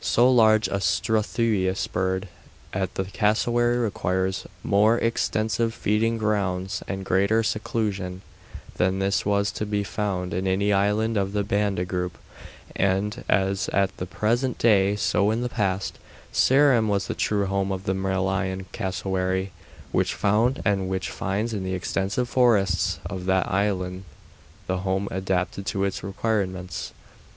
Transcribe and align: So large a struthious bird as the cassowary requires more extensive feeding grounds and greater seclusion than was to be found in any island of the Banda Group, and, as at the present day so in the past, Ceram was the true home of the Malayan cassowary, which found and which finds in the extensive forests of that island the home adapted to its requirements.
So 0.00 0.28
large 0.28 0.66
a 0.66 0.80
struthious 0.80 1.86
bird 1.86 2.26
as 2.72 2.88
the 2.94 3.04
cassowary 3.04 3.78
requires 3.78 4.44
more 4.64 4.98
extensive 4.98 5.72
feeding 5.72 6.18
grounds 6.18 6.82
and 6.88 7.04
greater 7.04 7.44
seclusion 7.44 8.22
than 8.76 8.98
was 9.24 9.52
to 9.52 9.64
be 9.64 9.84
found 9.84 10.34
in 10.34 10.48
any 10.48 10.72
island 10.72 11.16
of 11.16 11.32
the 11.32 11.44
Banda 11.44 11.84
Group, 11.84 12.18
and, 12.74 13.22
as 13.28 13.68
at 13.68 13.96
the 13.98 14.04
present 14.06 14.58
day 14.58 14.96
so 14.96 15.30
in 15.30 15.42
the 15.42 15.48
past, 15.48 16.00
Ceram 16.32 16.88
was 16.88 17.06
the 17.06 17.14
true 17.14 17.46
home 17.46 17.70
of 17.70 17.84
the 17.84 17.94
Malayan 17.94 18.66
cassowary, 18.72 19.52
which 19.92 20.12
found 20.14 20.60
and 20.64 20.88
which 20.88 21.08
finds 21.08 21.54
in 21.54 21.62
the 21.62 21.72
extensive 21.74 22.28
forests 22.28 22.98
of 23.06 23.26
that 23.26 23.46
island 23.46 24.02
the 24.66 24.78
home 24.78 25.06
adapted 25.12 25.66
to 25.66 25.84
its 25.84 26.02
requirements. 26.02 26.90